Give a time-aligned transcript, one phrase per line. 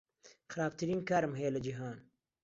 [0.51, 1.97] خراپترین کارم هەیە لە جیهان.